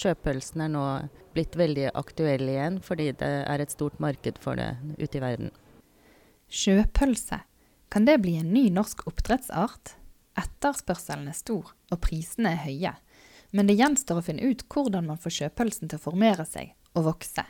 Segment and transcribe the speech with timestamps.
[0.00, 0.84] Sjøpølsen er nå
[1.34, 5.52] blitt veldig aktuell igjen, fordi det er et stort marked for det ute i verden.
[6.50, 7.42] Sjøpølse,
[7.92, 9.96] kan det bli en ny norsk oppdrettsart?
[10.40, 12.94] Etterspørselen er stor, og prisene er høye.
[13.52, 17.10] Men det gjenstår å finne ut hvordan man får sjøpølsen til å formere seg og
[17.10, 17.44] vokse.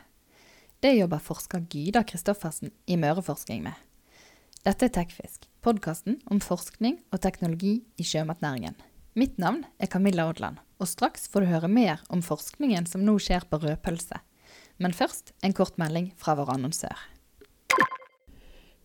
[0.81, 3.77] Det jobber forsker Gyda Kristoffersen i Møreforsking med.
[4.65, 8.75] Dette er Tekfisk, podkasten om forskning og teknologi i sjømatnæringen.
[9.13, 13.17] Mitt navn er Camilla Odland, og straks får du høre mer om forskningen som nå
[13.19, 14.21] skjer på rødpølse.
[14.79, 16.95] Men først en kort melding fra vår annonsør.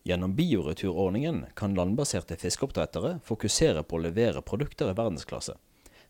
[0.03, 5.55] Gjennom bioreturordningen kan landbaserte fiskeoppdrettere fokusere på å levere produkter i verdensklasse,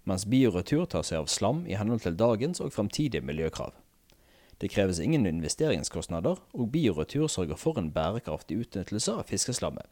[0.09, 3.77] mens bioretur tar seg av slam i henhold til dagens og fremtidige miljøkrav.
[4.57, 9.85] Det kreves ingen investeringskostnader, og bioretur sørger for en bærekraftig utnyttelse av fiskeslammet,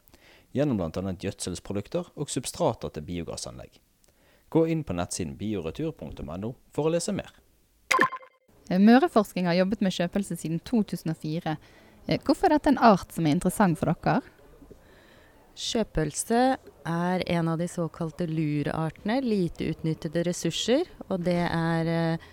[0.49, 1.13] gjennom bl.a.
[1.13, 3.84] gjødselsprodukter og substrater til biogassanlegg.
[4.49, 7.33] Gå inn på nettsiden bioretur.no for å lese mer.
[8.69, 11.57] Eh, Møreforsking har jobbet med sjøpølse siden 2004.
[12.07, 14.21] Eh, Hvorfor er dette en art som er interessant for dere?
[15.55, 20.89] Sjøpølse er en av de såkalte lurartene, lite utnyttede ressurser.
[21.07, 22.31] Og det er eh,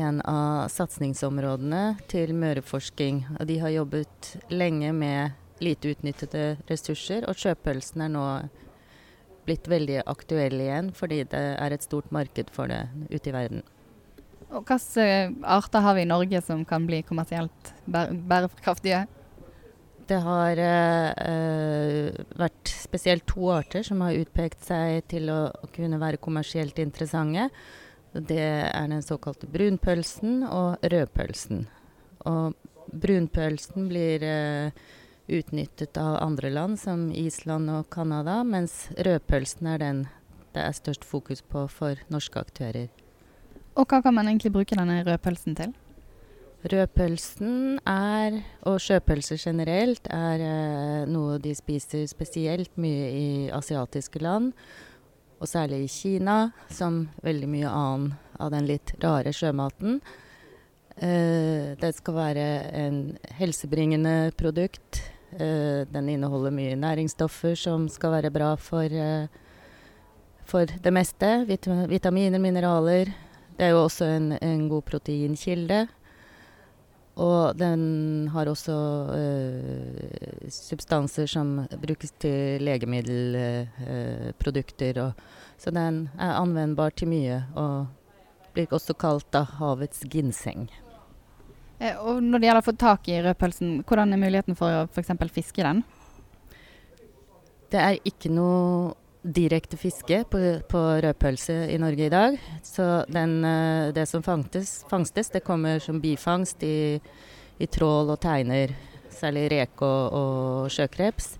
[0.00, 3.24] en av satsingsområdene til Møreforsking.
[3.38, 8.24] Og de har jobbet lenge med lite utnyttede ressurser, og sjøpølsen er nå
[9.46, 13.64] blitt veldig aktuell igjen, fordi det er et stort marked for det ute i verden.
[14.54, 19.04] Og hvilke eh, arter har vi i Norge som kan bli kommersielt bærekraftige?
[20.04, 25.98] Det har eh, vært spesielt to arter som har utpekt seg til å, å kunne
[26.00, 27.48] være kommersielt interessante.
[28.14, 31.64] Det er den såkalte brunpølsen og rødpølsen.
[32.30, 32.54] Og
[32.92, 34.84] brunpølsen blir eh,
[35.28, 40.04] utnyttet av andre land, som Island og Canada, mens rødpølsen er den
[40.54, 42.90] det er størst fokus på for norske aktører.
[43.74, 45.72] Og hva kan man egentlig bruke denne rødpølsen til?
[46.64, 54.54] Rødpølsen er, og sjøpølser generelt, er eh, noe de spiser spesielt mye i asiatiske land.
[55.42, 59.98] Og særlig i Kina, som veldig mye annen av den litt rare sjømaten.
[60.96, 62.46] Eh, det skal være
[62.86, 63.02] en
[63.36, 65.02] helsebringende produkt.
[65.34, 69.26] Eh, den inneholder mye næringsstoffer som skal være bra for, eh,
[70.46, 71.44] for det meste.
[71.48, 73.04] Vit vitaminer, mineraler.
[73.56, 75.88] Det er jo også en, en god proteinkilde.
[77.16, 85.02] Og den har også eh, substanser som brukes til legemiddelprodukter.
[85.02, 85.12] og
[85.58, 87.86] så den er anvendbar til mye, og
[88.54, 90.70] blir også kalt da havets ginseng.
[91.84, 94.84] Eh, og når det gjelder å få tak i rødpølsen, hvordan er muligheten for å
[94.88, 95.14] f.eks.
[95.34, 95.82] fiske den?
[97.72, 102.36] Det er ikke noe direkte fiske på, på rødpølse i Norge i dag.
[102.64, 107.00] Så den, eh, det som fangtes, fangstes, det kommer som bifangst i,
[107.58, 108.74] i trål og teiner.
[109.14, 111.36] Særlig reke og, og sjøkreps.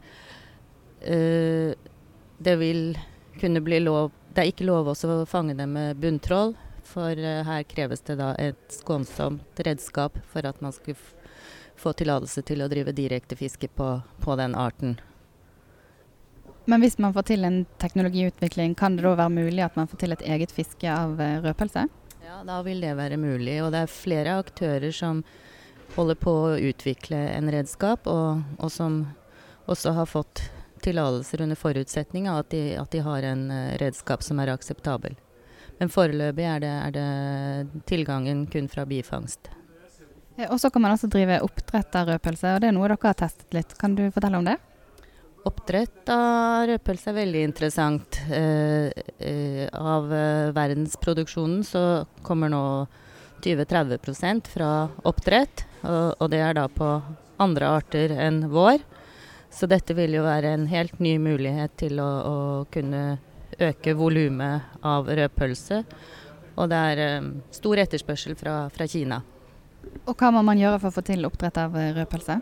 [1.04, 1.74] Eh,
[2.44, 2.94] det vil
[3.40, 6.56] kunne bli lov Det er ikke lov å fange dem med bunntrål,
[6.86, 11.00] for eh, her kreves det da et skånsomt redskap for at man skulle
[11.76, 13.88] få tillatelse til å drive direktefiske på,
[14.22, 14.96] på den arten.
[16.64, 20.00] Men hvis man får til en teknologiutvikling, kan det da være mulig at man får
[20.00, 21.88] til et eget fiske av eh, rødpølse?
[22.24, 23.58] Ja, da vil det være mulig.
[23.64, 25.20] Og det er flere aktører som
[25.94, 29.02] holder på å utvikle en redskap, og, og som
[29.70, 30.46] også har fått
[30.84, 35.16] tillatelser under forutsetning av at de, at de har en uh, redskap som er akseptabel.
[35.80, 39.50] Men foreløpig er det, er det tilgangen kun fra bifangst.
[40.36, 43.00] Eh, Og så kan man også drive oppdrett av rødpølse, og det er noe dere
[43.02, 43.74] har testet litt.
[43.78, 44.56] Kan du fortelle om det?
[45.44, 48.20] Oppdrett av rødpølse er veldig interessant.
[48.32, 51.84] Eh, eh, av eh, verdensproduksjonen så
[52.24, 52.64] kommer nå
[53.44, 54.70] 20-30% fra
[55.04, 56.88] oppdrett, og, og det er da på
[57.44, 58.80] andre arter enn vår.
[59.52, 62.36] Så dette vil jo være en helt ny mulighet til å, å
[62.74, 63.18] kunne
[63.58, 65.84] øke volumet av rødpølse.
[66.54, 69.20] Og det er eh, stor etterspørsel fra, fra Kina.
[70.04, 72.38] Og hva må man gjøre for å få til oppdrett av eh, rødpølse?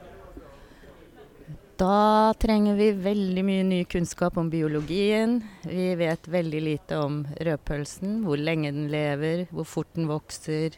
[1.83, 5.41] Da trenger vi veldig mye ny kunnskap om biologien.
[5.65, 8.21] Vi vet veldig lite om rødpølsen.
[8.27, 10.77] Hvor lenge den lever, hvor fort den vokser.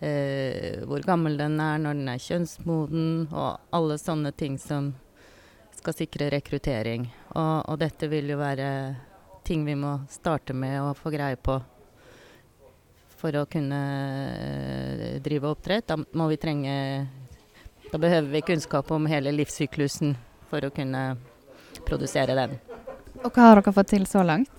[0.00, 4.92] Eh, hvor gammel den er når den er kjønnsmoden, og alle sånne ting som
[5.74, 7.08] skal sikre rekruttering.
[7.34, 8.68] Og, og dette vil jo være
[9.48, 11.56] ting vi må starte med å få greie på
[13.18, 13.80] for å kunne
[14.36, 15.88] eh, drive oppdrett.
[15.88, 16.74] Da må vi trenge
[17.88, 20.12] Da behøver vi kunnskap om hele livssyklusen
[20.50, 21.16] for å kunne
[21.88, 22.58] produsere den.
[23.24, 24.52] Og hva har dere fått til så langt?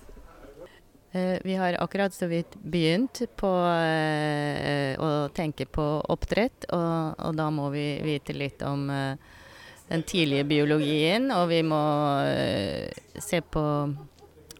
[1.14, 7.38] Eh, vi har akkurat så vidt begynt på eh, å tenke på oppdrett, og, og,
[7.38, 11.82] da må vi vite litt om den tidlige biologien, og vi må
[13.18, 13.64] se på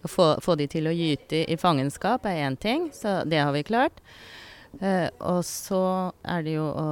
[0.03, 3.53] å få, få, de til å gyte i fangenskap er én ting, så det har
[3.57, 4.01] vi klart.
[4.81, 5.83] Uh, og så
[6.23, 6.89] er det jo å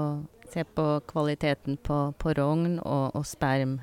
[0.50, 3.78] se på kvaliteten på, på rogn og, og, sperm.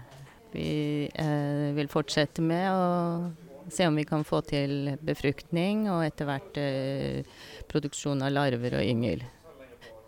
[0.52, 6.30] Vi uh, vil fortsette med å se om vi kan få til befruktning og etter
[6.30, 7.40] hvert uh,
[7.72, 9.26] produksjon av larver og yngel.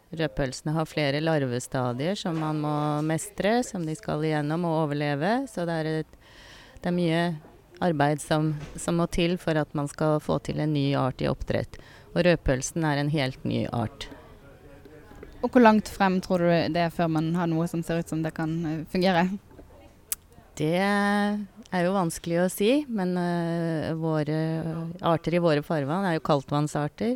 [0.08, 5.42] Rødpølsene har flere larvestadier som man må mestre, som de skal igjennom og overleve.
[5.52, 6.20] Så det er, et,
[6.80, 7.24] det er mye
[7.84, 11.30] arbeid som, som, må til for at man skal få til en ny art i
[11.30, 11.80] oppdrett.
[12.16, 14.08] Og rødpølsen er en helt ny art.
[15.44, 18.10] Og hvor langt frem tror du det er før man har noe som ser ut
[18.10, 19.28] som det kan eh, fungere?
[20.58, 24.40] Det er jo vanskelig å si, men uh, våre
[25.06, 27.14] arter i våre farvann er jo kaldtvannsarter.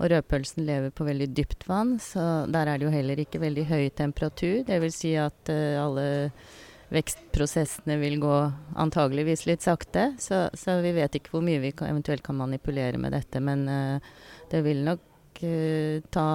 [0.00, 3.66] Og rødpølsen lever på veldig dypt vann, så der er det jo heller ikke veldig
[3.68, 4.62] høy temperatur.
[4.64, 6.06] Det vil si at uh, alle
[6.90, 8.36] vekstprosessene vil gå
[8.78, 10.10] antageligvis litt sakte.
[10.18, 13.42] Så, så, vi vet ikke hvor mye vi kan, eventuelt kan manipulere med dette.
[13.44, 14.10] Men uh,
[14.50, 16.28] det vil nok uh, ta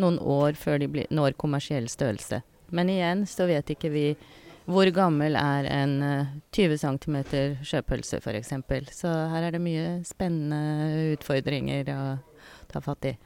[0.00, 2.42] noen år før de blir, når kommersiell størrelse.
[2.70, 4.06] Men igjen så vet ikke vi
[4.70, 5.94] hvor gammel er en
[6.54, 7.16] 20 cm
[7.66, 8.52] sjøpølse f.eks.
[8.94, 11.90] Så her er det mye spennende utfordringer.
[11.90, 12.04] å
[12.70, 13.16] ta fatt i.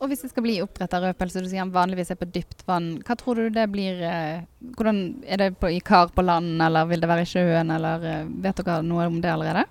[0.00, 2.62] Og hvis det skal bli oppdrett av rødpølse, du sier han vanligvis er på dypt
[2.68, 4.46] vann, hva tror du det blir eh,
[4.76, 8.06] hvordan, Er det på, i kar på land, eller vil det være i sjøen, eller
[8.08, 9.66] eh, vet dere noe om det allerede?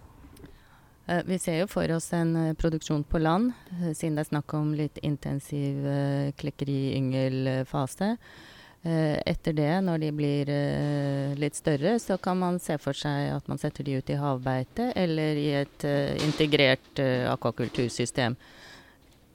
[1.09, 3.51] Eh, vi ser jo for oss en produksjon på land,
[3.97, 5.81] siden det er snakk om litt intensiv
[6.37, 8.15] klekkeri-yngelfase.
[8.79, 10.49] etter det, når de blir
[11.35, 14.93] litt større, så kan man se for seg at man setter de ut i havbeite
[14.95, 15.83] eller i et
[16.23, 17.01] integrert
[17.33, 18.37] akvakultursystem.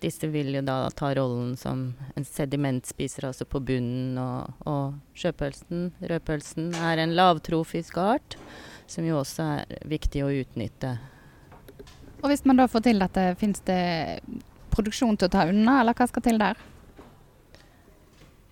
[0.03, 1.87] Disse vil jo da ta rollen som
[2.17, 4.19] en sedimentspiser, altså på bunnen.
[4.21, 8.39] Og, og sjøpølsen, rødpølsen, er en lavtrofisk art,
[8.91, 10.97] som jo også er viktig å utnytte.
[12.25, 14.21] Og hvis man da får til dette, fins det
[14.75, 16.61] produksjon til å ta unna, eller hva skal til der?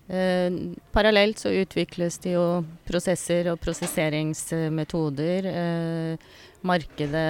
[0.07, 0.51] Eh,
[0.91, 5.47] parallelt så utvikles det jo prosesser og prosesseringsmetoder.
[5.47, 6.31] Eh,
[6.63, 7.27] markedet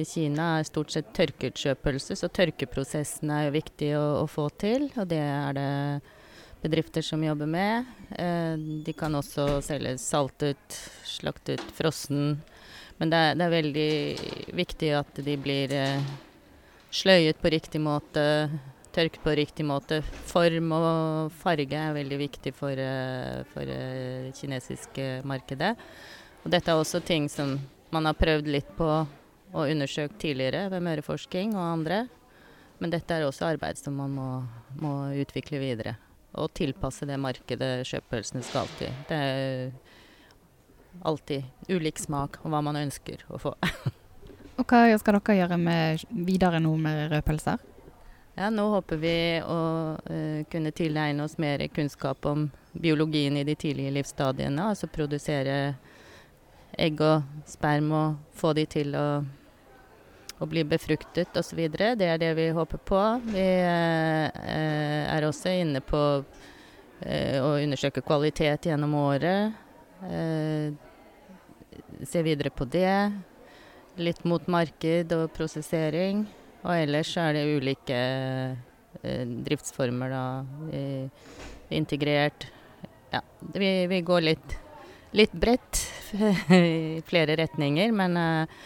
[0.00, 4.88] i Kina er stort sett tørkeutkjøpelse, så tørkeprosessen er jo viktig å, å, få til.
[4.96, 5.72] Og det er det
[6.62, 7.92] bedrifter som jobber med.
[8.16, 8.56] Eh,
[8.86, 12.38] de kan også selge saltet, slaktet, frossen.
[12.98, 13.92] Men det er, det er veldig
[14.58, 16.08] viktig at de blir eh,
[16.90, 18.48] sløyet på riktig måte,
[18.98, 20.00] tørket på riktig måte.
[20.02, 25.76] Form og farge er veldig viktig for, eh, for det eh, kinesiske markedet.
[26.44, 27.58] Og dette er også ting som
[27.94, 28.88] man har prøvd litt på
[29.48, 32.02] og undersøkt tidligere ved Møreforsking og andre.
[32.78, 34.28] Men dette er også arbeid som man må,
[34.82, 35.96] må utvikle videre.
[36.38, 38.92] Og tilpasse det markedet sjøpølsene skal til.
[39.08, 39.70] Det er
[41.06, 43.54] alltid ulik smak og hva man ønsker å få.
[44.58, 45.58] og hva skal dere gjøre
[46.28, 47.77] videre nå med rødpølser?
[48.38, 49.62] Ja, nå håper vi å
[49.98, 54.68] uh, kunne tilegne oss mer kunnskap om biologien i de tidlige livsstadiene.
[54.70, 55.56] Altså produsere
[56.78, 59.06] egg og sperm og få de til å,
[60.38, 61.64] å bli befruktet osv.
[61.74, 63.02] Det er det vi håper på.
[63.26, 66.06] Vi eh, er også inne på
[67.02, 69.58] eh, å undersøke kvalitet gjennom året.
[72.06, 72.98] Se videre på det.
[73.98, 76.28] Litt mot marked og prosessering.
[76.64, 77.98] Og ellers er det ulike
[79.02, 80.24] eh, driftsformer, da.
[81.70, 82.48] integrert.
[83.10, 83.20] Ja,
[83.54, 84.56] vi, vi går litt,
[85.16, 85.80] litt bredt
[86.50, 87.92] i flere retninger.
[87.92, 88.58] Men uh,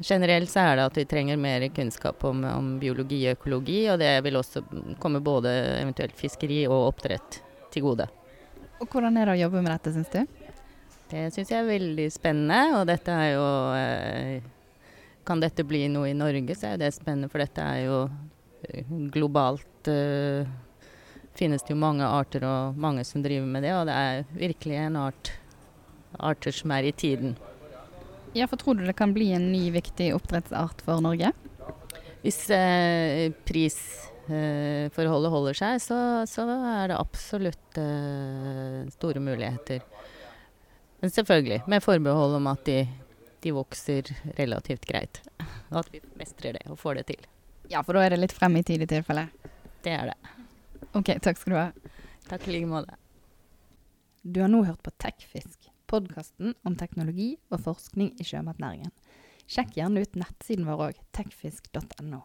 [0.00, 3.80] generelt så er det at vi trenger mer kunnskap om, om, biologi og økologi.
[3.92, 4.64] Og det vil også
[5.02, 8.08] komme både eventuelt fiskeri og oppdrett til gode.
[8.78, 10.22] Og Hvordan er det å jobbe med dette, syns du?
[11.08, 12.78] Det syns jeg er veldig spennende.
[12.78, 14.54] Og dette er jo uh,
[15.28, 17.28] Kan dette bli noe i Norge, så er det spennende.
[17.28, 17.98] For dette er jo
[18.64, 20.48] eh, globalt uh,
[21.38, 24.80] finnes det jo mange arter og mange som driver med det, og det er virkelig
[24.82, 25.32] en art
[26.18, 27.36] arter som er i tiden.
[28.36, 31.32] Ja, for Tror du det kan bli en ny viktig oppdrettsart for Norge?
[32.24, 39.84] Hvis eh, prisforholdet eh, holder seg, så, så, er det absolutt eh, store muligheter.
[40.98, 42.80] Men selvfølgelig med forbehold om at de,
[43.44, 45.22] de vokser relativt greit.
[45.70, 47.26] Og at vi mestrer det og får det til.
[47.68, 49.28] Ja, for da er det litt frem i tid i tilfelle?
[49.84, 50.36] Det er det.
[50.96, 51.66] OK, takk skal du ha.
[52.28, 52.96] Takk i like måte.
[54.22, 58.92] Du har nå hørt på Tekfisk podkasten om teknologi og forskning i sjømatnæringen.
[59.48, 62.20] Sjekk gjerne ut nettsiden vår òg, tekfisk.no.